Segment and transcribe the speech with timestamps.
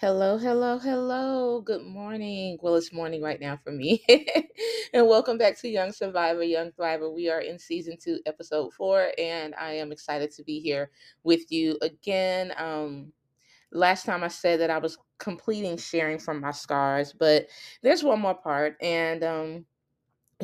[0.00, 1.60] Hello, hello, hello.
[1.60, 2.56] Good morning.
[2.62, 4.02] Well, it's morning right now for me.
[4.94, 7.14] and welcome back to Young Survivor, Young Thriver.
[7.14, 10.90] We are in season two, episode four, and I am excited to be here
[11.22, 12.54] with you again.
[12.56, 13.12] Um,
[13.72, 17.48] last time I said that I was completing sharing from my scars, but
[17.82, 19.66] there's one more part, and um,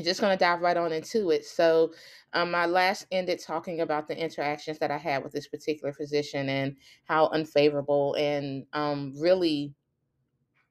[0.04, 1.44] just going to dive right on into it.
[1.44, 1.92] So,
[2.32, 6.48] um, my last ended talking about the interactions that I had with this particular physician
[6.48, 9.74] and how unfavorable and um, really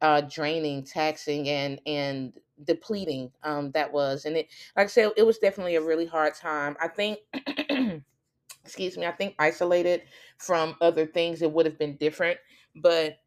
[0.01, 4.25] uh, draining, taxing, and and depleting um, that was.
[4.25, 6.75] And it, like I said, it was definitely a really hard time.
[6.81, 7.19] I think.
[8.63, 10.01] excuse me i think isolated
[10.39, 12.39] from other things it would have been different
[12.75, 13.19] but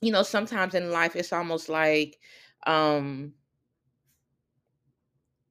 [0.00, 2.18] you know sometimes in life it's almost like
[2.66, 3.34] um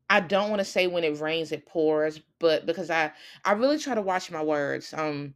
[0.09, 3.11] I don't want to say when it rains it pours, but because I
[3.45, 4.93] I really try to watch my words.
[4.93, 5.35] Um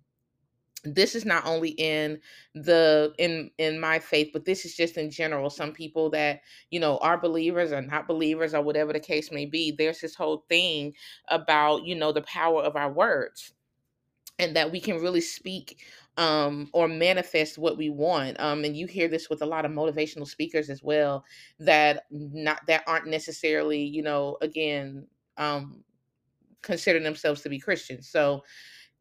[0.83, 2.19] this is not only in
[2.53, 6.79] the in in my faith but this is just in general some people that you
[6.79, 10.45] know are believers or not believers or whatever the case may be there's this whole
[10.49, 10.93] thing
[11.29, 13.53] about you know the power of our words
[14.39, 15.83] and that we can really speak
[16.17, 18.39] um, or manifest what we want.
[18.39, 21.23] Um, and you hear this with a lot of motivational speakers as well
[21.59, 25.07] that not that aren't necessarily, you know, again,
[25.37, 25.83] um,
[26.63, 28.09] consider themselves to be Christians.
[28.09, 28.43] So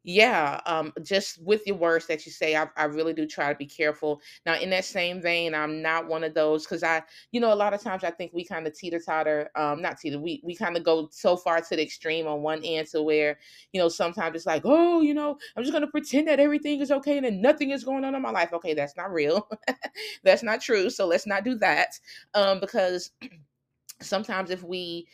[0.09, 3.57] yeah, um, just with your words that you say, I, I really do try to
[3.57, 4.21] be careful.
[4.45, 7.55] Now, in that same vein, I'm not one of those because I, you know, a
[7.55, 10.55] lot of times I think we kind of teeter totter, um, not teeter, we we
[10.55, 13.37] kind of go so far to the extreme on one end to where,
[13.73, 16.89] you know, sometimes it's like, oh, you know, I'm just gonna pretend that everything is
[16.89, 18.53] okay and nothing is going on in my life.
[18.53, 19.49] Okay, that's not real.
[20.23, 20.89] that's not true.
[20.89, 21.99] So let's not do that,
[22.33, 23.11] um, because
[24.01, 25.07] sometimes if we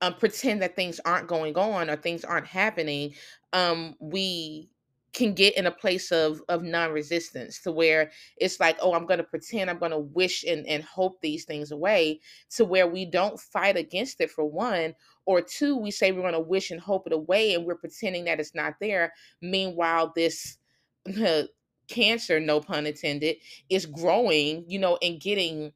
[0.00, 3.14] um, pretend that things aren't going on or things aren't happening,
[3.52, 4.70] um, we
[5.12, 9.18] can get in a place of of non-resistance to where it's like oh i'm going
[9.18, 13.04] to pretend i'm going to wish and, and hope these things away to where we
[13.04, 14.94] don't fight against it for one
[15.26, 18.24] or two we say we're going to wish and hope it away and we're pretending
[18.24, 19.12] that it's not there.
[19.40, 20.58] Meanwhile this
[21.88, 23.36] cancer no pun intended
[23.68, 25.72] is growing you know and getting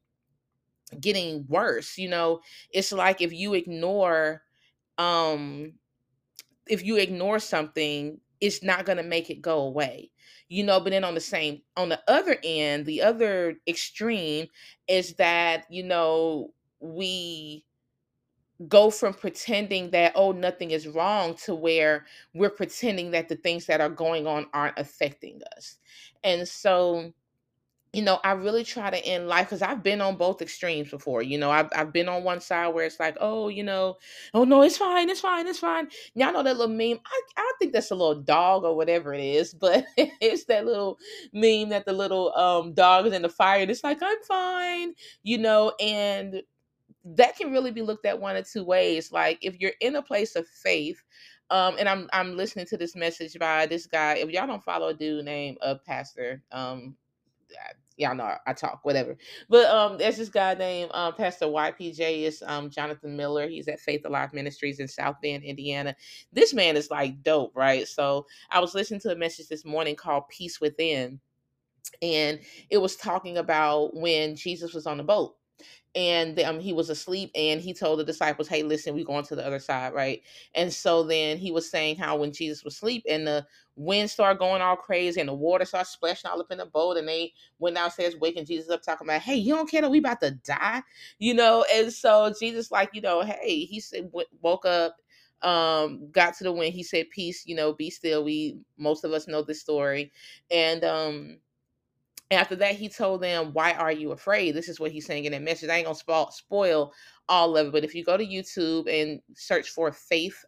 [0.99, 2.41] getting worse you know?
[2.71, 4.43] It's like if you ignore
[4.97, 5.73] um
[6.67, 10.11] if you ignore something it's not going to make it go away
[10.47, 10.79] you know?
[10.79, 14.47] But then on the same on the other end the other extreme
[14.87, 17.65] is that you know we
[18.69, 23.65] go from pretending that oh nothing is wrong to where we're pretending that the things
[23.65, 25.77] that are going on aren't affecting us.
[26.23, 27.11] And so
[27.95, 31.21] you know, I really try to end life because I've been on both extremes before.
[31.21, 33.95] You know, I've I've been on one side where it's like, oh, you know,
[34.33, 35.87] oh no, it's fine, it's fine, it's fine.
[36.13, 36.99] Y'all know that little meme.
[37.05, 40.99] I I think that's a little dog or whatever it is, but it's that little
[41.31, 44.93] meme that the little um dog is in the fire and it's like, I'm fine,
[45.23, 46.41] you know, and
[47.05, 49.11] that can really be looked at one of two ways.
[49.13, 51.01] Like if you're in a place of faith,
[51.49, 54.15] um, and I'm I'm listening to this message by this guy.
[54.15, 56.95] If y'all don't follow a dude named uh Pastor, um,
[57.97, 59.17] y'all know I talk, whatever.
[59.49, 62.23] But um, there's this guy named um, Pastor YPJ.
[62.23, 63.47] Is um, Jonathan Miller.
[63.47, 65.95] He's at Faith Alive Ministries in South Bend, Indiana.
[66.33, 67.87] This man is like dope, right?
[67.87, 71.19] So I was listening to a message this morning called "Peace Within,"
[72.01, 72.39] and
[72.69, 75.35] it was talking about when Jesus was on the boat
[75.95, 79.35] and um, he was asleep and he told the disciples hey listen we're going to
[79.35, 80.21] the other side right?
[80.55, 83.45] And so then he was saying how when jesus was asleep and the
[83.77, 86.97] wind started going all crazy and the water started splashing all up in the boat
[86.97, 89.99] and they went downstairs waking jesus up talking about hey you don't care that we
[89.99, 90.81] about to die
[91.19, 91.65] you know?
[91.73, 94.97] And so jesus like you know hey he said woke up
[95.43, 99.13] um got to the wind he said peace you know be still we most of
[99.13, 100.11] us know this story
[100.51, 101.37] and um
[102.35, 104.55] after that, he told them, Why are you afraid?
[104.55, 105.69] This is what he's saying in that message.
[105.69, 106.93] I ain't gonna spoil, spoil
[107.27, 110.43] all of it, but if you go to YouTube and search for Faith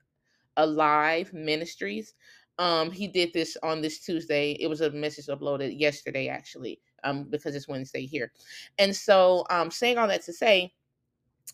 [0.58, 2.14] Alive Ministries,
[2.60, 4.52] um, he did this on this Tuesday.
[4.60, 8.32] It was a message uploaded yesterday, actually, um, because it's Wednesday here.
[8.80, 10.74] And so, um, saying all that to say,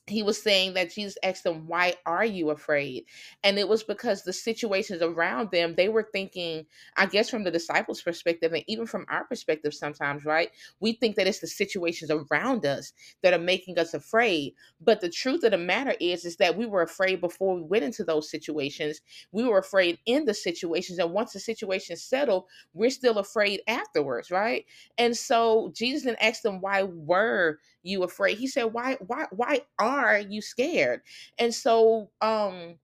[0.08, 3.06] he was saying that Jesus asked them, Why are you afraid?
[3.44, 6.66] And it was because the situations around them, they were thinking,
[6.98, 10.50] I guess, from the disciples' perspective, and even from our perspective sometimes, right?
[10.80, 12.92] We think that it's the situations around us
[13.22, 14.54] that are making us afraid.
[14.82, 17.86] But the truth of the matter is, is that we were afraid before we went
[17.86, 19.00] into those situations.
[19.32, 21.00] We were afraid in the situations.
[21.00, 24.66] And once the situation settled, we're still afraid afterwards, right?
[24.98, 28.38] And so Jesus then asked them, Why were you afraid?
[28.38, 31.02] He said, Why, why, why are you scared?
[31.38, 32.76] And so um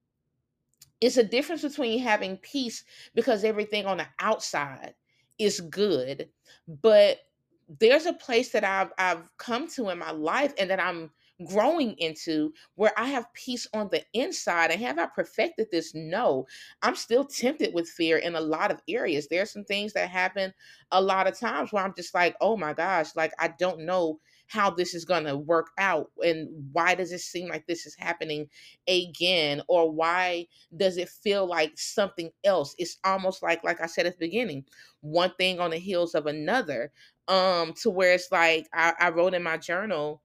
[1.01, 2.83] it's a difference between having peace
[3.15, 4.93] because everything on the outside
[5.37, 6.29] is good,
[6.81, 7.19] but
[7.79, 11.11] there's a place that I've I've come to in my life and that I'm
[11.45, 14.71] growing into where I have peace on the inside.
[14.71, 15.93] And have I perfected this?
[15.95, 16.45] No.
[16.81, 19.27] I'm still tempted with fear in a lot of areas.
[19.27, 20.53] There's some things that happen
[20.91, 24.19] a lot of times where I'm just like, oh my gosh, like I don't know
[24.49, 27.95] how this is going to work out and why does it seem like this is
[27.95, 28.49] happening
[28.87, 32.75] again or why does it feel like something else?
[32.77, 34.65] It's almost like like i said at the beginning
[35.01, 36.91] one thing on the heels of another
[37.27, 40.21] um to where it's like I, I wrote in my journal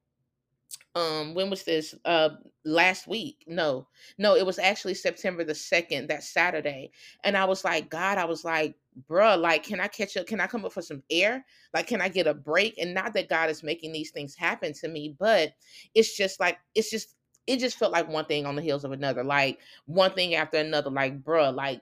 [0.95, 1.95] um when was this?
[2.05, 2.31] Uh
[2.65, 3.87] last week no
[4.17, 6.91] no it was actually september the 2nd that saturday
[7.25, 8.75] and i was like god i was like
[9.09, 12.01] bruh like can i catch up can i come up for some air like can
[12.01, 15.17] i get a break and not that god is making these things happen to me
[15.19, 15.53] but
[15.95, 17.15] it's just like it's just
[17.47, 20.59] it just felt like one thing on the heels of another like one thing after
[20.59, 21.81] another like bruh like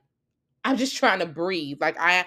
[0.64, 1.78] I'm just trying to breathe.
[1.80, 2.24] Like I,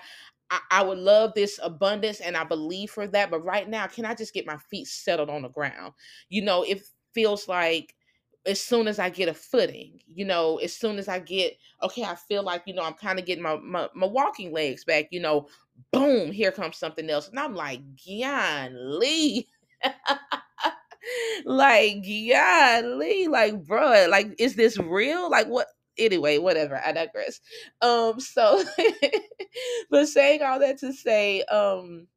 [0.52, 3.32] I, I would love this abundance and I believe for that.
[3.32, 5.94] But right now, can I just get my feet settled on the ground?
[6.30, 6.84] You know, it
[7.14, 7.96] feels like
[8.46, 12.04] as soon as I get a footing, you know, as soon as I get, okay,
[12.04, 15.08] I feel like, you know, I'm kind of getting my, my, my walking legs back,
[15.12, 15.48] you know,
[15.92, 17.28] boom, here comes something else.
[17.30, 19.48] And I'm like, Gian Lee.
[21.46, 25.30] like, golly, like, bro, like, is this real?
[25.30, 25.68] Like, what?
[25.98, 26.82] Anyway, whatever.
[26.86, 27.40] I digress.
[27.82, 28.64] Um, so,
[29.90, 32.08] but saying all that to say, um,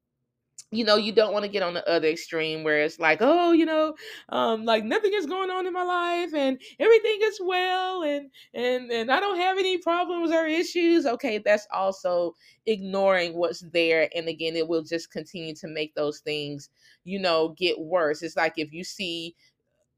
[0.71, 3.53] you know you don't want to get on the other extreme where it's like oh
[3.53, 3.95] you know
[4.31, 8.91] um like nothing is going on in my life and everything is well and and
[8.91, 11.07] and i don't have any problems or issues.
[11.07, 12.35] Okay that's also
[12.67, 16.69] ignoring what's there and again it will just continue to make those things
[17.05, 18.23] you know get worse.
[18.23, 19.35] It's like if you see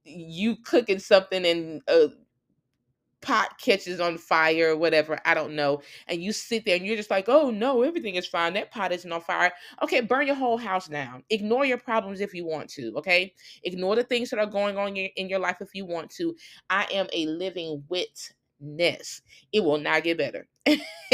[0.05, 2.09] you cooking something and uh,
[3.23, 6.97] pot catches on fire or whatever, I don't know, and you sit there and you're
[6.97, 8.55] just like, oh no, everything is fine.
[8.55, 9.53] That pot isn't on fire.
[9.83, 11.23] Okay, burn your whole house down.
[11.31, 12.93] Ignore your problems if you want to.
[12.97, 13.33] Okay,
[13.65, 16.37] ignore the things that are going on in your, life if you want to.
[16.69, 19.23] I am a living witness.
[19.53, 20.47] It will not get better.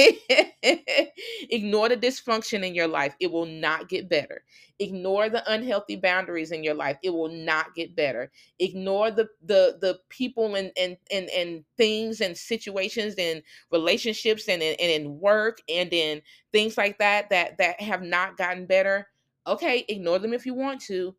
[1.49, 3.15] Ignore the dysfunction in your life.
[3.21, 4.43] It will not get better.
[4.79, 6.99] Ignore the unhealthy boundaries in your life.
[7.03, 8.31] It will not get better.
[8.59, 14.63] Ignore the the the people and and and, and things and situations and relationships and,
[14.63, 16.21] and, and in work and in
[16.53, 19.09] things like that that that have not gotten better.
[19.47, 21.15] Okay, ignore them if you want to.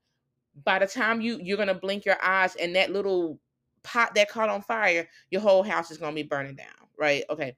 [0.66, 3.40] By the time you you're gonna blink your eyes and that little
[3.84, 6.68] pot that caught on fire, your whole house is gonna be burning down.
[6.98, 7.24] Right?
[7.30, 7.56] Okay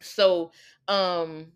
[0.00, 0.52] so,
[0.88, 1.52] um,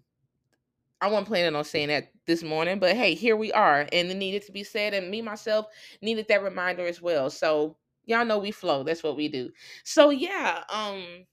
[1.01, 4.17] I wasn't planning on saying that this morning, but hey, here we are, and it
[4.17, 5.67] needed to be said, and me myself
[6.03, 7.31] needed that reminder as well.
[7.31, 8.83] So y'all know we flow.
[8.83, 9.51] That's what we do.
[9.85, 11.25] So yeah, um,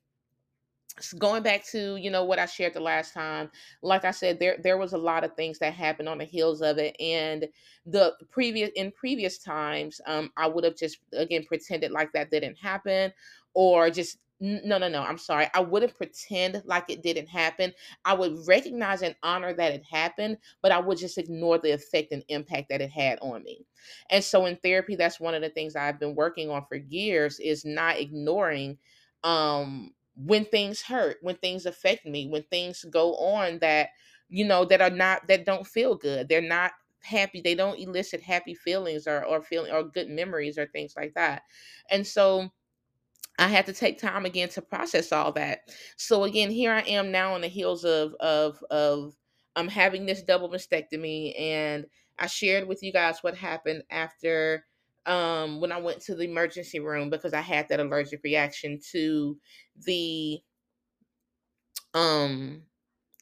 [1.17, 3.49] going back to you know what i shared the last time
[3.83, 6.61] like i said there there was a lot of things that happened on the heels
[6.61, 7.47] of it and
[7.85, 12.57] the previous in previous times um i would have just again pretended like that didn't
[12.57, 13.11] happen
[13.53, 17.73] or just no no no i'm sorry i wouldn't pretend like it didn't happen
[18.05, 22.11] i would recognize and honor that it happened but i would just ignore the effect
[22.11, 23.65] and impact that it had on me
[24.11, 27.39] and so in therapy that's one of the things i've been working on for years
[27.39, 28.77] is not ignoring
[29.23, 33.89] um when things hurt, when things affect me, when things go on that,
[34.29, 36.27] you know, that are not that don't feel good.
[36.27, 36.71] They're not
[37.03, 37.39] happy.
[37.39, 41.43] They don't elicit happy feelings or or feeling or good memories or things like that.
[41.91, 42.49] And so
[43.39, 45.69] I had to take time again to process all that.
[45.97, 49.15] So again, here I am now on the heels of of of
[49.55, 51.85] um having this double mastectomy and
[52.19, 54.65] I shared with you guys what happened after
[55.05, 59.37] um, when I went to the emergency room because I had that allergic reaction to
[59.85, 60.39] the
[61.93, 62.63] um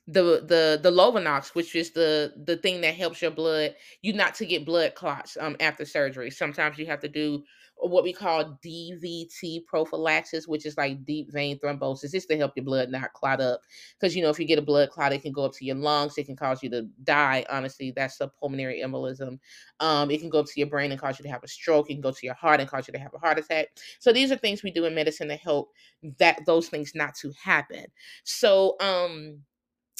[0.07, 4.35] the the the Lovenox, which is the the thing that helps your blood you not
[4.35, 6.31] to get blood clots um after surgery.
[6.31, 7.43] Sometimes you have to do
[7.77, 12.13] what we call DVT prophylaxis, which is like deep vein thrombosis.
[12.13, 13.61] It's to help your blood not clot up.
[13.99, 15.75] Because, you know, if you get a blood clot, it can go up to your
[15.75, 16.17] lungs.
[16.17, 17.45] It can cause you to die.
[17.49, 19.39] Honestly, that's a pulmonary embolism.
[19.79, 21.89] Um, it can go up to your brain and cause you to have a stroke.
[21.89, 23.67] It can go to your heart and cause you to have a heart attack.
[23.99, 25.71] So these are things we do in medicine to help
[26.19, 27.85] that those things not to happen.
[28.23, 29.41] So, um,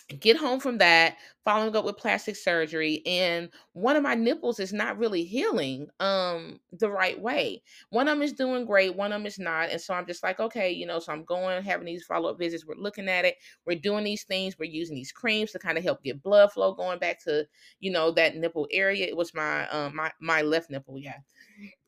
[0.08, 4.72] get home from that following up with plastic surgery and one of my nipples is
[4.72, 7.62] not really healing um the right way.
[7.90, 10.22] One of them is doing great one of them is not and so i'm just
[10.22, 13.36] like okay you know so i'm going having these follow-up visits we're looking at it
[13.66, 16.74] we're doing these things we're using these creams to kind of help get blood flow
[16.74, 17.46] going back to
[17.80, 19.08] you know that nipple area.
[19.08, 21.18] It was my um my my left nipple yeah.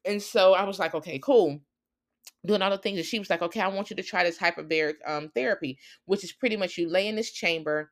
[0.05, 1.59] And so i was like okay cool.
[2.45, 4.37] Doing all the things and she was like okay i want you to try this
[4.37, 7.91] hyperbaric um therapy which is pretty much you lay in this chamber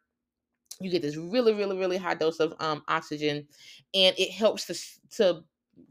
[0.80, 3.48] you get this really really really high dose of um, oxygen
[3.94, 4.76] and it helps to
[5.10, 5.44] to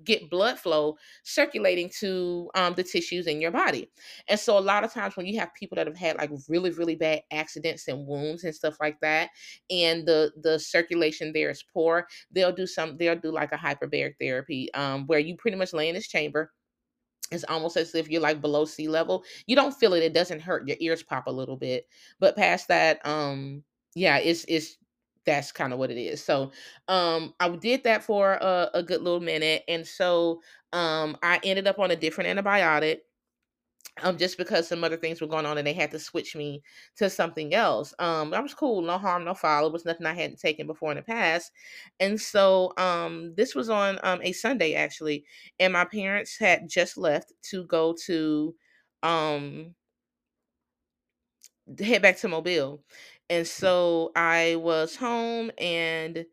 [0.02, 3.90] get blood flow circulating to um, the tissues in your body
[4.28, 6.70] and so a lot of times when you have people that have had like really
[6.70, 9.28] really bad accidents and wounds and stuff like that
[9.70, 14.14] and the the circulation there is poor they'll do some they'll do like a hyperbaric
[14.18, 16.50] therapy um, where you pretty much lay in this chamber
[17.30, 19.24] it's almost as if you're like below sea level.
[19.46, 20.02] You don't feel it.
[20.02, 20.68] It doesn't hurt.
[20.68, 21.86] Your ears pop a little bit.
[22.20, 23.64] But past that, um,
[23.94, 24.76] yeah, it's it's
[25.26, 26.22] that's kind of what it is.
[26.22, 26.52] So
[26.88, 29.62] um I did that for a, a good little minute.
[29.68, 32.98] And so um I ended up on a different antibiotic
[34.02, 36.62] um, just because some other things were going on and they had to switch me
[36.96, 37.94] to something else.
[38.00, 39.66] Um, that was cool, no harm, no foul.
[39.68, 41.52] It was nothing I hadn't taken before in the past.
[42.00, 45.24] And so um, this was on um, a Sunday actually,
[45.60, 48.54] and my parents had just left to go to
[49.04, 49.74] um,
[51.80, 52.82] head back to Mobile.
[53.30, 56.26] And so I was home and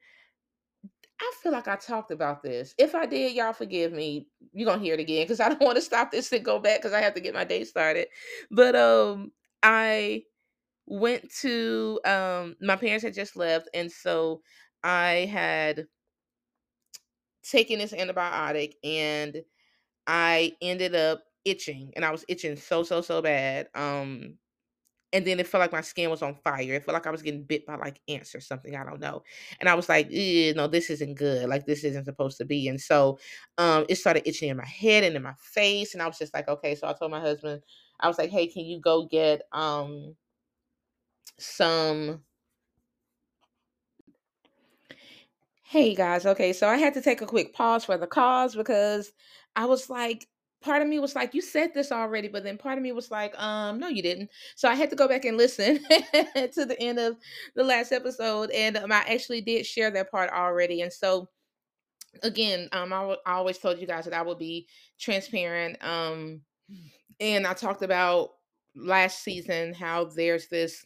[1.20, 2.74] I feel like I talked about this.
[2.78, 4.28] If I did, y'all forgive me.
[4.54, 6.80] You're gonna hear it again because I don't want to stop this and go back
[6.80, 8.08] because I have to get my day started.
[8.50, 9.32] But um
[9.64, 10.24] I
[10.88, 14.42] went to um my parents had just left and so
[14.84, 15.88] I had
[17.44, 19.42] taken this antibiotic and
[20.08, 23.70] I ended up itching and I was itching so so so bad.
[23.76, 24.36] Um
[25.14, 26.74] and then it felt like my skin was on fire.
[26.76, 28.76] It felt like I was getting bit by like ants or something.
[28.76, 29.24] I don't know.
[29.60, 31.50] And I was like, no, this isn't good.
[31.50, 32.68] Like this isn't supposed to be.
[32.68, 33.20] And so
[33.58, 35.94] um it started itching in my head and in my face.
[35.94, 36.76] And I was just like, okay.
[36.76, 37.62] So I told my husband,
[38.00, 40.16] I was like, hey, can you go get um
[41.40, 42.22] some
[45.64, 49.14] Hey guys, okay, so I had to take a quick pause for the cause because
[49.56, 50.28] I was like,
[50.62, 53.12] part of me was like, you said this already, but then part of me was
[53.12, 54.30] like, um, no, you didn't.
[54.56, 57.18] So I had to go back and listen to the end of
[57.56, 60.82] the last episode, and um, I actually did share that part already.
[60.82, 61.30] And so
[62.24, 64.68] again, um, I, w- I always told you guys that I would be
[65.00, 65.84] transparent.
[65.84, 66.42] Um,
[67.20, 68.32] and I talked about
[68.76, 70.86] last season how there's this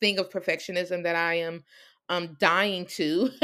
[0.00, 1.64] thing of perfectionism that I am
[2.08, 3.30] um dying to.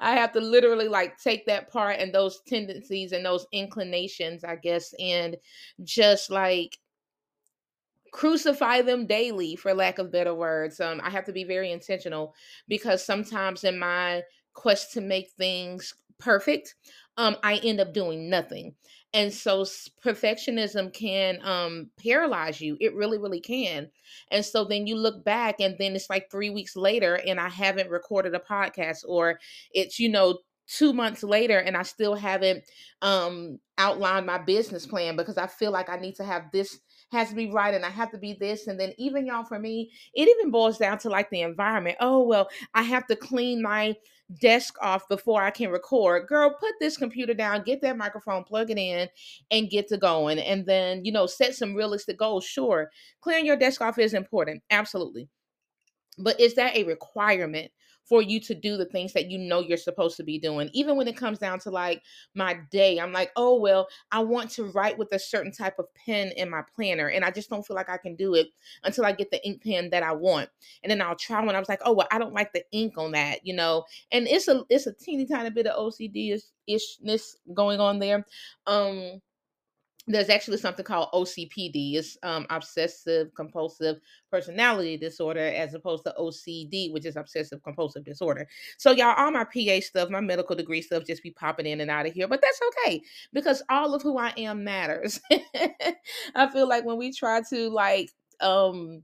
[0.00, 4.56] I have to literally like take that part and those tendencies and those inclinations, I
[4.56, 5.36] guess, and
[5.84, 6.78] just like
[8.12, 12.34] crucify them daily for lack of better words um i have to be very intentional
[12.68, 14.22] because sometimes in my
[14.54, 16.76] quest to make things perfect
[17.18, 18.74] um i end up doing nothing
[19.16, 19.62] and so
[20.04, 23.90] perfectionism can um paralyze you it really really can.
[24.30, 27.48] And so then you look back and then it's like 3 weeks later and i
[27.48, 29.40] haven't recorded a podcast or
[29.72, 32.64] it's you know 2 months later and i still haven't
[33.02, 36.80] um outlined my business plan because i feel like i need to have this
[37.12, 38.66] has to be right and I have to be this.
[38.66, 41.96] And then even y'all, for me, it even boils down to like the environment.
[42.00, 43.96] Oh, well, I have to clean my
[44.40, 46.26] desk off before I can record.
[46.26, 49.08] Girl, put this computer down, get that microphone, plug it in,
[49.50, 50.38] and get to going.
[50.38, 52.44] And then, you know, set some realistic goals.
[52.44, 54.62] Sure, clearing your desk off is important.
[54.70, 55.28] Absolutely.
[56.18, 57.70] But is that a requirement
[58.08, 60.70] for you to do the things that you know you're supposed to be doing?
[60.72, 62.02] Even when it comes down to like
[62.34, 65.86] my day, I'm like, oh, well, I want to write with a certain type of
[65.94, 67.08] pen in my planner.
[67.08, 68.48] And I just don't feel like I can do it
[68.84, 70.48] until I get the ink pen that I want.
[70.82, 71.54] And then I'll try one.
[71.54, 73.84] I was like, oh, well, I don't like the ink on that, you know?
[74.12, 78.26] And it's a it's a teeny tiny bit of OCD ishness going on there.
[78.66, 79.20] Um,
[80.06, 81.94] there's actually something called OCPD.
[81.94, 83.96] It's um, obsessive compulsive
[84.30, 88.46] personality disorder, as opposed to OCD, which is obsessive compulsive disorder.
[88.78, 91.90] So, y'all, all my PA stuff, my medical degree stuff, just be popping in and
[91.90, 92.28] out of here.
[92.28, 95.20] But that's okay because all of who I am matters.
[96.34, 98.10] I feel like when we try to like
[98.40, 99.02] um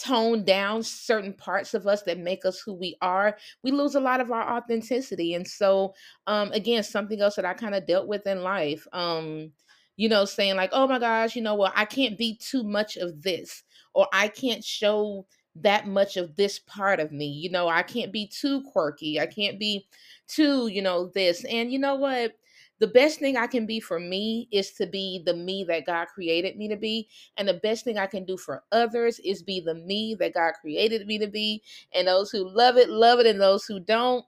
[0.00, 4.00] tone down certain parts of us that make us who we are, we lose a
[4.00, 5.34] lot of our authenticity.
[5.34, 5.94] And so,
[6.26, 8.86] um, again, something else that I kind of dealt with in life.
[8.92, 9.52] Um,
[10.00, 12.96] you know, saying like, oh my gosh, you know, well, I can't be too much
[12.96, 15.26] of this, or I can't show
[15.56, 17.26] that much of this part of me.
[17.26, 19.20] You know, I can't be too quirky.
[19.20, 19.86] I can't be
[20.26, 21.44] too, you know, this.
[21.44, 22.32] And you know what?
[22.78, 26.06] The best thing I can be for me is to be the me that God
[26.06, 27.06] created me to be.
[27.36, 30.54] And the best thing I can do for others is be the me that God
[30.62, 31.62] created me to be.
[31.92, 33.26] And those who love it, love it.
[33.26, 34.24] And those who don't,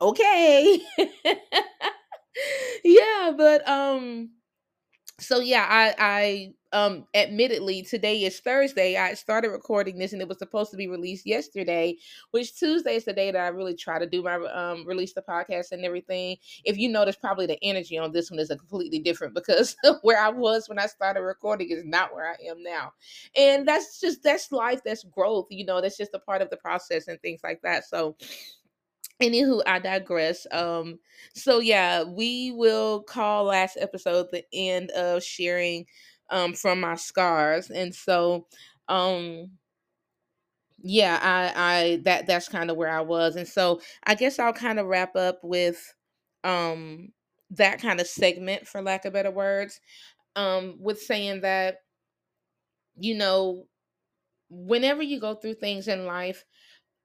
[0.00, 0.82] okay.
[2.84, 4.30] yeah, but um
[5.20, 8.96] so yeah, I I um admittedly today is Thursday.
[8.96, 11.96] I started recording this and it was supposed to be released yesterday,
[12.32, 15.22] which Tuesday is the day that I really try to do my um release the
[15.22, 16.36] podcast and everything.
[16.64, 20.20] If you notice, probably the energy on this one is a completely different because where
[20.20, 22.92] I was when I started recording is not where I am now.
[23.36, 26.58] And that's just that's life, that's growth, you know, that's just a part of the
[26.58, 27.84] process and things like that.
[27.86, 28.16] So
[29.22, 30.46] Anywho, I digress.
[30.52, 30.98] Um,
[31.34, 35.86] so yeah, we will call last episode the end of sharing
[36.30, 37.70] um from my scars.
[37.70, 38.46] And so
[38.88, 39.52] um
[40.82, 43.36] yeah, I I that that's kind of where I was.
[43.36, 45.94] And so I guess I'll kind of wrap up with
[46.44, 47.08] um
[47.50, 49.80] that kind of segment for lack of better words.
[50.36, 51.78] Um with saying that,
[52.98, 53.66] you know,
[54.50, 56.44] whenever you go through things in life,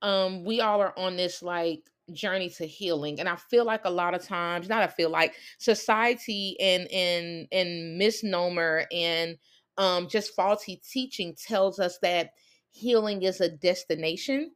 [0.03, 3.89] um we all are on this like journey to healing and i feel like a
[3.89, 9.37] lot of times not i feel like society and and and misnomer and
[9.77, 12.31] um just faulty teaching tells us that
[12.71, 14.51] healing is a destination.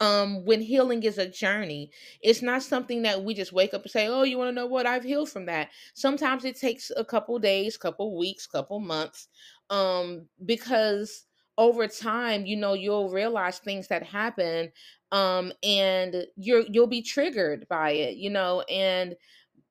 [0.00, 1.90] Um when healing is a journey
[2.20, 4.66] it's not something that we just wake up and say oh you want to know
[4.66, 4.86] what?
[4.86, 5.70] I've healed from that.
[5.94, 9.28] Sometimes it takes a couple days couple weeks couple months
[9.70, 11.24] um because
[11.58, 14.70] over time you know you'll realize things that happen
[15.12, 19.14] um and you're you'll be triggered by it you know and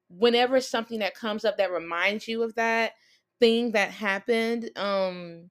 [0.10, 2.94] whenever something that comes up that reminds you of that
[3.40, 5.50] thing that happened um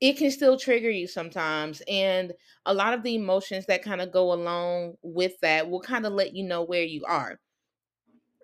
[0.00, 2.32] it can still trigger you sometimes and
[2.66, 6.12] a lot of the emotions that kind of go along with that will kind of
[6.12, 7.40] let you know where you are.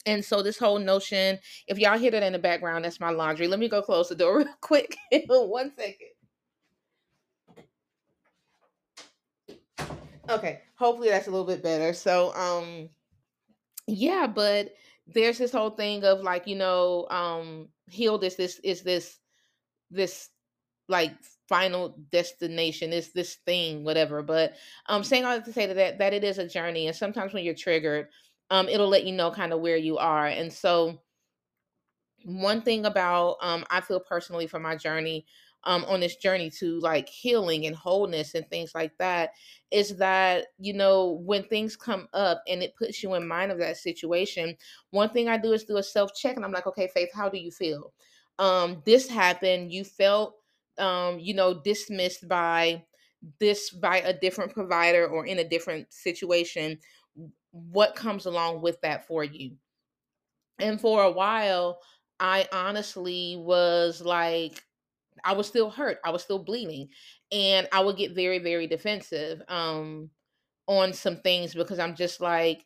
[0.06, 3.46] And so this whole notion if y'all hear that in the background that's my laundry.
[3.48, 4.96] Let me go close the door real quick.
[5.28, 6.08] One second
[10.30, 11.92] okay hopefully that's a little bit better.
[11.92, 12.88] So um
[13.86, 14.74] yeah but
[15.06, 19.18] there's this whole thing of like you know um heal this this is this
[19.90, 20.30] this
[20.88, 21.12] like
[21.48, 24.22] final destination is this thing whatever.
[24.22, 24.54] But
[24.86, 27.32] um saying all that to say that, that that it is a journey and sometimes
[27.32, 28.08] when you're triggered
[28.50, 30.26] um it'll let you know kind of where you are.
[30.26, 31.00] And so
[32.24, 35.26] one thing about um I feel personally for my journey
[35.64, 39.30] um on this journey to like healing and wholeness and things like that
[39.70, 43.58] is that you know when things come up and it puts you in mind of
[43.58, 44.56] that situation
[44.90, 47.28] one thing I do is do a self check and I'm like okay Faith how
[47.28, 47.92] do you feel?
[48.38, 50.36] Um this happened you felt
[50.78, 52.84] um you know dismissed by
[53.38, 56.78] this by a different provider or in a different situation
[57.52, 59.56] what comes along with that for you?
[60.58, 61.80] And for a while,
[62.18, 64.62] I honestly was like,
[65.24, 65.98] I was still hurt.
[66.04, 66.88] I was still bleeding.
[67.32, 70.10] And I would get very, very defensive um,
[70.66, 72.64] on some things because I'm just like,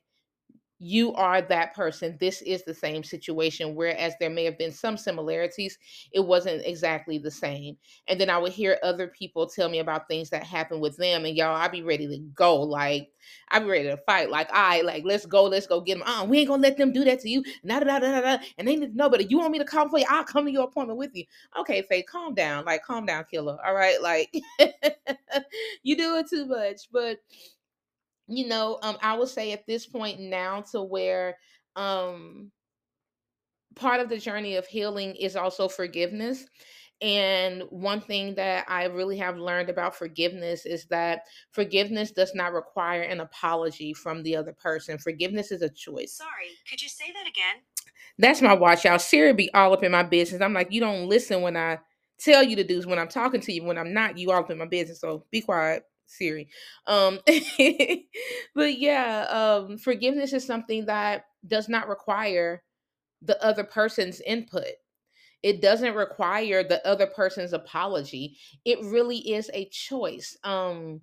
[0.78, 2.16] you are that person.
[2.20, 3.74] This is the same situation.
[3.74, 5.78] Whereas there may have been some similarities,
[6.12, 7.76] it wasn't exactly the same.
[8.08, 11.24] And then I would hear other people tell me about things that happened with them,
[11.24, 12.60] and y'all, I'd be ready to go.
[12.60, 13.08] Like
[13.50, 14.30] I'd be ready to fight.
[14.30, 16.06] Like I like, let's go, let's go get them.
[16.06, 17.42] Uh, we ain't gonna let them do that to you.
[17.62, 20.06] And they need if you want me to come for you?
[20.08, 21.24] I'll come to your appointment with you.
[21.58, 22.64] Okay, Faith, calm down.
[22.64, 23.56] Like, calm down, killer.
[23.64, 24.34] All right, like
[25.82, 27.18] you do it too much, but
[28.26, 31.36] you know, um, I would say at this point now to where
[31.76, 32.50] um
[33.74, 36.46] part of the journey of healing is also forgiveness.
[37.02, 42.52] And one thing that I really have learned about forgiveness is that forgiveness does not
[42.52, 44.96] require an apology from the other person.
[44.98, 46.12] Forgiveness is a choice.
[46.12, 47.62] Sorry, could you say that again?
[48.18, 49.02] That's my watch out.
[49.02, 50.40] Siri be all up in my business.
[50.40, 51.80] I'm like, you don't listen when I
[52.18, 53.64] tell you to do when I'm talking to you.
[53.64, 55.00] When I'm not, you all up in my business.
[55.00, 55.82] So be quiet.
[56.06, 56.48] Siri.
[56.86, 57.20] Um
[58.54, 62.62] but yeah, um forgiveness is something that does not require
[63.22, 64.66] the other person's input.
[65.42, 68.38] It doesn't require the other person's apology.
[68.64, 70.36] It really is a choice.
[70.44, 71.02] Um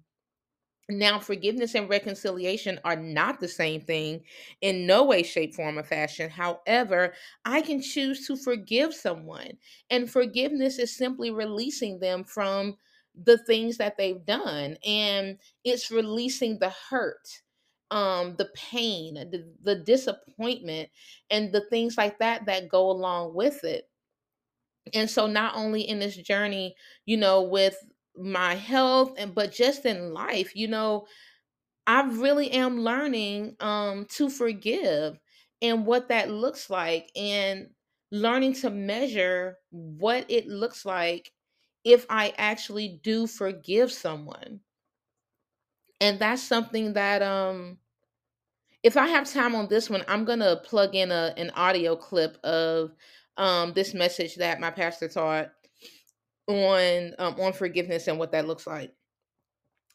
[0.89, 4.25] now, forgiveness and reconciliation are not the same thing
[4.59, 6.29] in no way, shape, form, or fashion.
[6.29, 7.13] However,
[7.45, 9.57] I can choose to forgive someone,
[9.89, 12.77] and forgiveness is simply releasing them from
[13.15, 17.41] the things that they've done, and it's releasing the hurt,
[17.91, 20.89] um, the pain, the, the disappointment,
[21.29, 23.89] and the things like that that go along with it.
[24.93, 27.77] And so, not only in this journey, you know, with
[28.15, 31.07] my health and but just in life you know
[31.87, 35.19] I really am learning um to forgive
[35.61, 37.71] and what that looks like and
[38.11, 41.31] learning to measure what it looks like
[41.83, 44.61] if I actually do forgive someone.
[45.99, 47.77] And that's something that um
[48.83, 52.37] if I have time on this one, I'm gonna plug in a an audio clip
[52.43, 52.93] of
[53.37, 55.51] um, this message that my pastor taught
[56.47, 58.93] on um, on forgiveness and what that looks like.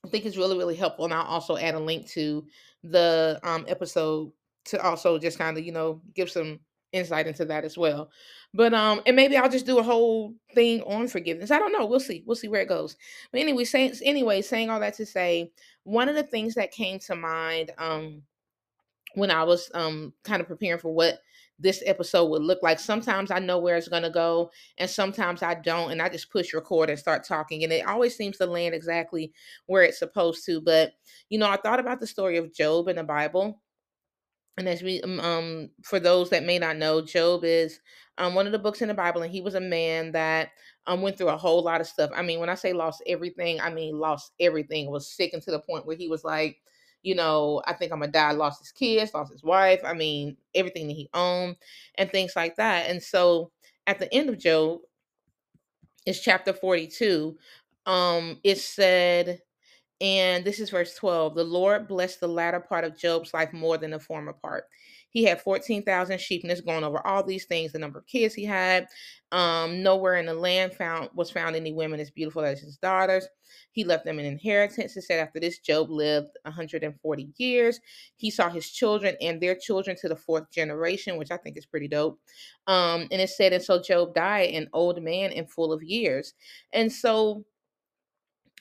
[0.04, 1.04] I think it's really, really helpful.
[1.04, 2.46] And I'll also add a link to
[2.84, 4.32] the um, episode
[4.66, 6.60] to also just kind of, you know, give some
[6.96, 8.10] insight into that as well.
[8.54, 11.50] But um, and maybe I'll just do a whole thing on forgiveness.
[11.50, 11.86] I don't know.
[11.86, 12.22] We'll see.
[12.26, 12.96] We'll see where it goes.
[13.30, 15.52] But anyway, saying anyway, saying all that to say,
[15.84, 18.22] one of the things that came to mind um
[19.14, 21.20] when I was um kind of preparing for what
[21.58, 22.78] this episode would look like.
[22.78, 26.30] Sometimes I know where it's going to go, and sometimes I don't, and I just
[26.30, 29.32] push record and start talking, and it always seems to land exactly
[29.66, 30.60] where it's supposed to.
[30.60, 30.92] But
[31.28, 33.60] you know, I thought about the story of Job in the Bible,
[34.58, 37.80] and as we um, um for those that may not know job is
[38.18, 40.50] um one of the books in the bible and he was a man that
[40.86, 42.10] um went through a whole lot of stuff.
[42.14, 45.50] I mean when i say lost everything i mean lost everything was sick and to
[45.50, 46.58] the point where he was like
[47.02, 48.32] you know i think i'm gonna die.
[48.32, 51.56] Lost his kids lost his wife i mean everything that he owned
[51.96, 52.88] and things like that.
[52.90, 53.52] And so
[53.86, 54.80] at the end of job
[56.04, 57.36] is chapter 42
[57.86, 59.40] um it said
[60.00, 61.34] and this is verse 12.
[61.34, 64.64] The Lord blessed the latter part of Job's life more than the former part.
[65.16, 68.34] He had 14,000 sheep, and it's going over all these things, the number of kids
[68.34, 68.86] he had.
[69.32, 73.26] Um, nowhere in the land found was found any women as beautiful as his daughters.
[73.72, 74.94] He left them an inheritance.
[74.94, 77.80] It said after this, Job lived 140 years.
[78.16, 81.64] He saw his children and their children to the fourth generation, which I think is
[81.64, 82.20] pretty dope.
[82.66, 86.34] Um, and it said, and so Job died an old man and full of years.
[86.74, 87.46] And so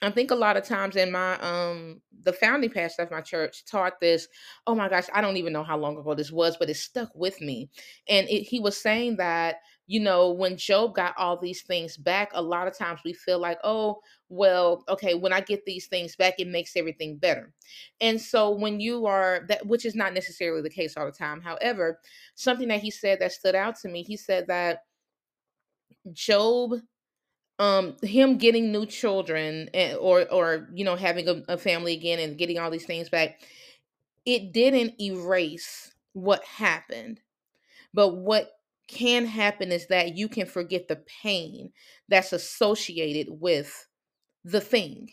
[0.01, 3.63] I think a lot of times in my um the founding pastor of my church
[3.65, 4.27] taught this.
[4.67, 7.09] Oh my gosh, I don't even know how long ago this was, but it stuck
[7.15, 7.69] with me.
[8.09, 12.31] And it, he was saying that you know when Job got all these things back,
[12.33, 16.15] a lot of times we feel like, oh well, okay, when I get these things
[16.15, 17.53] back, it makes everything better.
[18.01, 21.41] And so when you are that, which is not necessarily the case all the time.
[21.41, 21.99] However,
[22.35, 24.83] something that he said that stood out to me, he said that
[26.11, 26.73] Job
[27.59, 32.19] um him getting new children and, or or you know having a, a family again
[32.19, 33.39] and getting all these things back
[34.25, 37.19] it didn't erase what happened.
[37.93, 38.51] But what
[38.87, 41.71] can happen is that you can forget the pain
[42.09, 43.87] that's associated with
[44.43, 45.11] the thing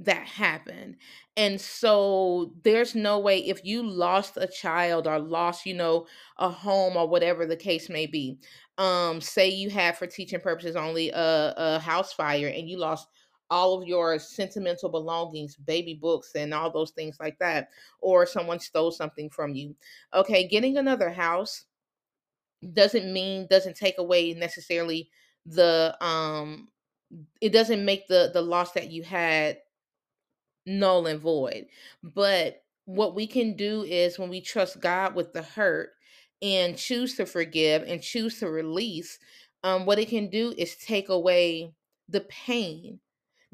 [0.00, 0.96] that happened.
[1.36, 6.06] And so there's no way if you lost a child or lost, you know,
[6.36, 8.38] a home or whatever the case may be.
[8.78, 13.08] Um say you had for teaching purposes only a, a house fire and you lost
[13.50, 18.60] all of your sentimental belongings, baby books and all those things like that or someone
[18.60, 19.74] stole something from you.
[20.14, 21.64] Okay, getting another house
[22.72, 25.08] doesn't mean doesn't take away necessarily
[25.46, 26.68] the um
[27.40, 29.58] it doesn't make the the loss that you had
[30.68, 31.66] null and void.
[32.02, 35.90] But what we can do is when we trust God with the hurt
[36.42, 39.18] and choose to forgive and choose to release,
[39.64, 41.72] um, what it can do is take away
[42.08, 43.00] the pain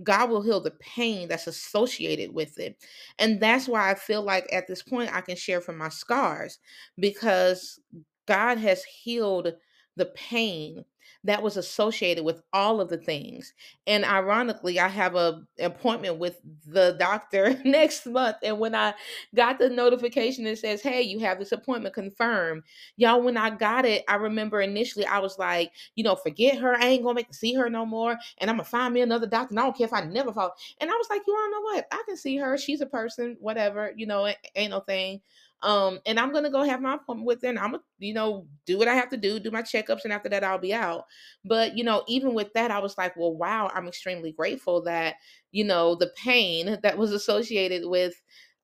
[0.02, 2.76] God will heal the pain that's associated with it.
[3.18, 6.58] And that's why I feel like at this point I can share from my scars
[6.98, 7.78] because
[8.26, 9.52] God has healed
[9.96, 10.84] the pain
[11.24, 13.54] that was associated with all of the things.
[13.86, 18.36] And ironically, I have a appointment with the doctor next month.
[18.42, 18.92] And when I
[19.34, 22.62] got the notification that says, "Hey, you have this appointment confirmed,"
[22.96, 26.74] y'all, when I got it, I remember initially I was like, you know, forget her.
[26.76, 28.16] I ain't gonna make to see her no more.
[28.38, 29.52] And I'm gonna find me another doctor.
[29.52, 30.54] And I don't care if I never fall.
[30.80, 31.86] And I was like, you wanna know what?
[31.92, 32.58] I can see her.
[32.58, 33.36] She's a person.
[33.40, 33.92] Whatever.
[33.96, 35.20] You know, ain't no thing.
[35.62, 38.76] Um, and I'm gonna go have my appointment with and I'm gonna, you know, do
[38.78, 41.04] what I have to do, do my checkups, and after that I'll be out.
[41.44, 45.16] But you know, even with that, I was like, well, wow, I'm extremely grateful that,
[45.52, 48.14] you know, the pain that was associated with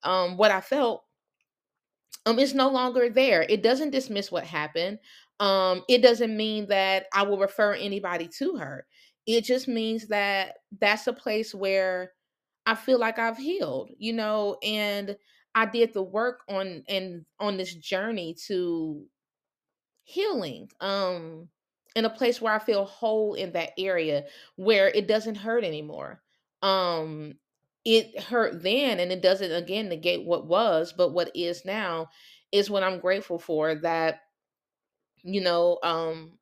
[0.03, 1.05] um what I felt
[2.27, 3.43] um is no longer there.
[3.49, 4.99] It doesn't dismiss what happened.
[5.39, 8.87] Um, it doesn't mean that I will refer anybody to her.
[9.27, 12.13] It just means that that's a place where
[12.67, 15.17] I feel like I've healed, you know, and
[15.55, 19.07] I did the work on and on this journey to
[20.05, 20.71] healing.
[20.81, 21.49] Um
[21.97, 26.23] in a place where I feel whole in that area where it doesn't hurt anymore.
[26.63, 27.35] Um
[27.85, 32.09] it hurt then and it doesn't again negate what was, but what is now
[32.53, 34.21] is what I'm grateful for that
[35.23, 36.39] you know um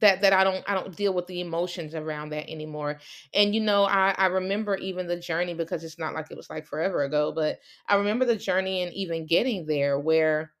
[0.00, 2.98] that that I don't I don't deal with the emotions around that anymore.
[3.32, 6.50] And you know, I I remember even the journey because it's not like it was
[6.50, 10.52] like forever ago, but I remember the journey and even getting there where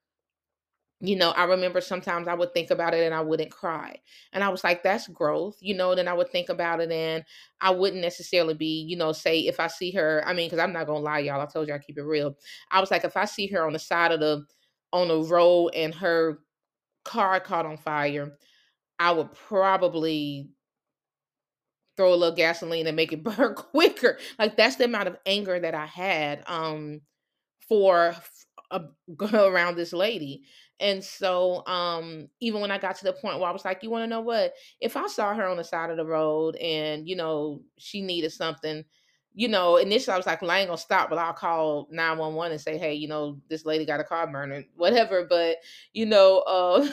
[1.00, 3.96] you know, I remember sometimes I would think about it and I wouldn't cry.
[4.32, 7.24] And I was like, that's growth, you know, then I would think about it and
[7.60, 10.72] I wouldn't necessarily be, you know, say if I see her, I mean, because I'm
[10.72, 11.40] not gonna lie, y'all.
[11.42, 12.36] I told you I keep it real.
[12.70, 14.46] I was like, if I see her on the side of the
[14.92, 16.38] on the road and her
[17.04, 18.36] car caught on fire,
[18.98, 20.50] I would probably
[21.96, 24.18] throw a little gasoline and make it burn quicker.
[24.38, 27.00] Like that's the amount of anger that I had um
[27.68, 28.16] for
[28.70, 28.82] a,
[29.34, 30.44] around this lady.
[30.80, 33.90] And so um even when I got to the point where I was like, you
[33.90, 34.54] want to know what?
[34.80, 38.32] If I saw her on the side of the road and you know she needed
[38.32, 38.84] something,
[39.34, 42.52] you know, initially I was like, well, I ain't gonna stop, but I'll call 911
[42.52, 45.26] and say, hey, you know, this lady got a car burning, whatever.
[45.28, 45.58] But
[45.92, 46.88] you know, uh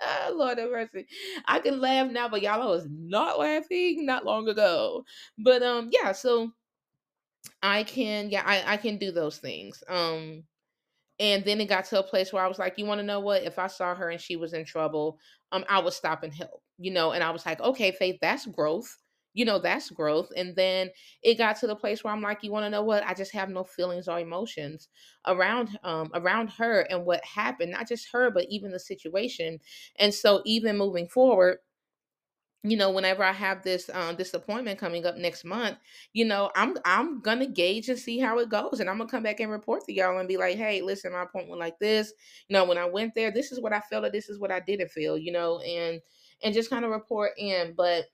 [0.00, 1.06] Ah, Lord have mercy.
[1.46, 5.04] I can laugh now, but y'all I was not laughing not long ago.
[5.38, 6.52] But um yeah, so
[7.62, 9.82] I can yeah, I, I can do those things.
[9.88, 10.44] Um
[11.20, 13.20] and then it got to a place where I was like, you want to know
[13.20, 13.44] what?
[13.44, 15.18] If I saw her and she was in trouble,
[15.52, 17.12] um, I would stop and help, you know.
[17.12, 18.96] And I was like, okay, Faith, that's growth.
[19.38, 20.30] You know, that's growth.
[20.36, 20.90] And then
[21.22, 23.04] it got to the place where I'm like, you want to know what?
[23.06, 24.88] I just have no feelings or emotions
[25.26, 29.60] around um around her and what happened, not just her, but even the situation.
[29.96, 31.58] And so even moving forward,
[32.64, 35.78] you know whenever i have this um this appointment coming up next month
[36.12, 39.22] you know i'm i'm gonna gauge and see how it goes and i'm gonna come
[39.22, 42.12] back and report to y'all and be like hey listen my appointment like this
[42.48, 44.50] you know when i went there this is what i felt or this is what
[44.50, 46.00] i didn't feel you know and
[46.42, 48.06] and just kind of report in but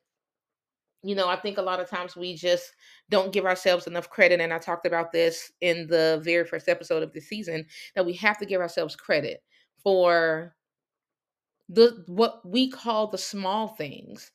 [1.05, 2.73] you know i think a lot of times we just
[3.11, 7.03] don't give ourselves enough credit and i talked about this in the very first episode
[7.03, 7.65] of the season
[7.95, 9.43] that we have to give ourselves credit
[9.83, 10.55] for
[11.69, 14.31] the what we call the small things.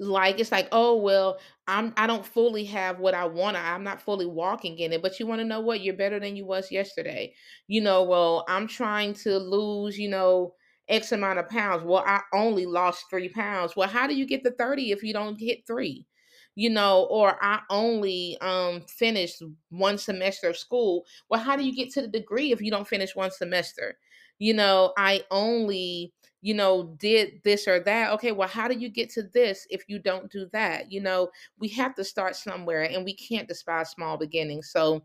[0.00, 4.00] Like it's like oh well i'm i don't fully have what i want i'm not
[4.00, 5.80] fully walking in it but you want to know what?
[5.80, 7.34] You're better than you was yesterday.
[7.66, 10.54] You know well i'm trying to lose you know
[10.88, 14.42] x amount of pounds well i only lost three pounds well how do you get
[14.42, 16.06] to 30 if you don't hit three
[16.54, 21.74] you know or i only um finished one semester of school well how do you
[21.74, 23.96] get to the degree if you don't finish one semester
[24.38, 28.12] you know i only you know, did this or that.
[28.12, 30.90] Okay, well, how do you get to this if you don't do that?
[30.92, 34.70] You know, we have to start somewhere and we can't despise small beginnings.
[34.70, 35.02] So,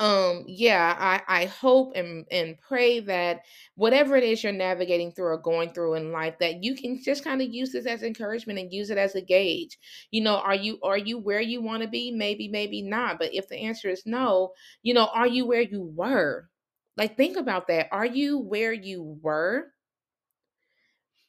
[0.00, 3.42] um yeah i i hope and and pray that
[3.76, 7.22] whatever it is you're navigating through or going through in life that you can just
[7.22, 9.78] kind of use this as encouragement and use it as a gauge.
[10.10, 12.10] You know are you are you where you want to be?
[12.10, 14.52] Maybe maybe not but if the answer is no
[14.82, 16.48] you know are you where you were?
[16.96, 17.86] Like think about that.
[17.92, 19.72] Are you where you were?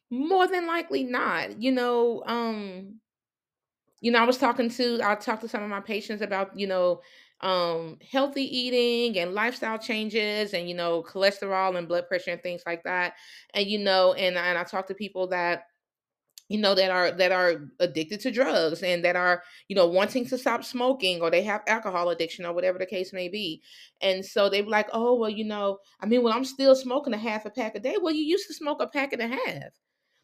[0.10, 1.62] More than likely not.
[1.62, 3.02] You know, um,
[4.02, 6.68] you know, I was talking to I talked to some of my patients about, you
[6.68, 7.02] know,
[7.46, 12.64] um healthy eating and lifestyle changes and you know cholesterol and blood pressure and things
[12.66, 13.14] like that.
[13.54, 15.66] And you know and, and i talk to people that
[16.50, 20.26] you know that are that are addicted to drugs and that are you know wanting
[20.28, 23.62] to stop smoking or they have alcohol addiction or whatever the case may be.
[24.02, 27.18] And so they're like oh well you know i mean well i'm still smoking a
[27.18, 27.96] half a pack a day.
[28.02, 29.72] Well you used to smoke a pack and a half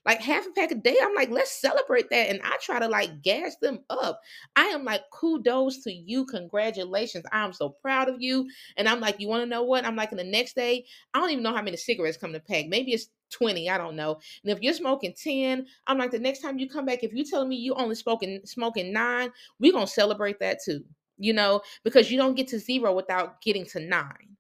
[0.06, 0.98] like half a pack a day.
[1.02, 2.30] I'm like, let's celebrate that.
[2.30, 4.20] And I try to like gas them up.
[4.56, 6.26] I am like, kudos to you.
[6.26, 7.26] Congratulations.
[7.32, 8.48] I'm so proud of you.
[8.78, 9.86] And I'm like, you want to know what?
[9.86, 12.40] I'm like, in the next day, I don't even know how many cigarettes come to
[12.40, 12.68] pack.
[12.68, 14.20] Maybe it's 20, I don't know.
[14.44, 17.26] And if you're smoking 10, I'm like, the next time you come back, if you're
[17.26, 20.84] telling me you only smoking smoking nine, we're gonna celebrate that too.
[21.18, 24.36] You know, because you don't get to zero without getting to nine.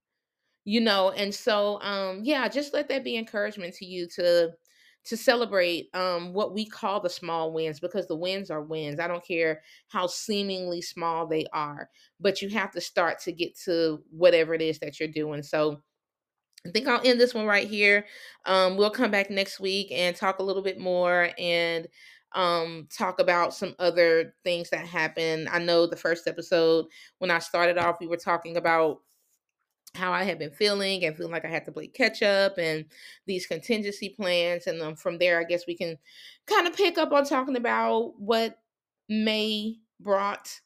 [0.63, 4.51] You know, and so um, yeah, just let that be encouragement to you to
[5.05, 8.99] to celebrate um, what we call the small wins because the wins are wins.
[8.99, 13.57] I don't care how seemingly small they are, but you have to start to get
[13.65, 15.43] to whatever it is that you're doing.
[15.43, 15.81] So
[16.65, 18.05] I think I'll end this one right here.
[18.45, 21.87] Um, we'll come back next week and talk a little bit more and
[22.33, 25.49] um talk about some other things that happened.
[25.49, 26.85] I know the first episode
[27.19, 29.01] when I started off we were talking about
[29.95, 32.85] how I had been feeling and feeling like I had to play catch up and
[33.25, 34.67] these contingency plans.
[34.67, 35.97] And then from there, I guess we can
[36.47, 38.59] kind of pick up on talking about what
[39.09, 40.59] May brought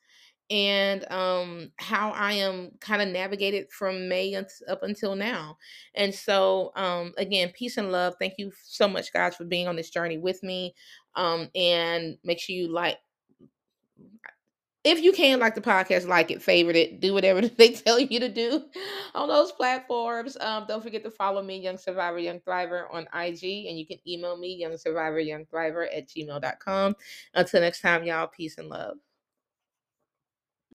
[0.52, 5.58] and um how I am kind of navigated from May up until now.
[5.96, 8.14] And so um again, peace and love.
[8.20, 10.76] Thank you so much guys for being on this journey with me.
[11.16, 13.00] Um and make sure you like
[14.86, 18.20] if you can like the podcast, like it, favorite it, do whatever they tell you
[18.20, 18.64] to do
[19.16, 20.38] on those platforms.
[20.40, 23.98] Um, don't forget to follow me, Young Survivor, Young Thriver on IG, and you can
[24.08, 26.96] email me, Young Survivor, Young Thriver at gmail.com.
[27.34, 28.98] Until next time, y'all, peace and love.